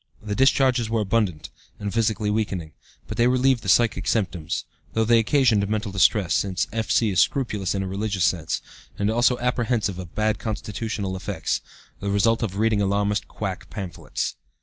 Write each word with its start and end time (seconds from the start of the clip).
The 0.19 0.33
discharges 0.33 0.89
were 0.89 1.01
abundant 1.01 1.51
and 1.77 1.93
physically 1.93 2.31
weakening, 2.31 2.71
but 3.07 3.17
they 3.17 3.27
relieved 3.27 3.61
the 3.61 3.69
psychic 3.69 4.07
symptoms, 4.07 4.65
though 4.93 5.05
they 5.05 5.19
occasioned 5.19 5.69
mental 5.69 5.91
distress, 5.91 6.33
since 6.33 6.65
F.C. 6.73 7.11
is 7.11 7.19
scrupulous 7.19 7.75
in 7.75 7.83
a 7.83 7.87
religious 7.87 8.25
sense, 8.25 8.63
and 8.97 9.11
also 9.11 9.37
apprehensive 9.37 9.99
of 9.99 10.15
bad 10.15 10.39
constitutional 10.39 11.15
effects, 11.15 11.61
the 11.99 12.09
result 12.09 12.41
of 12.41 12.57
reading 12.57 12.81
alarmist 12.81 13.27
quack 13.27 13.69
pamphlets. 13.69 14.37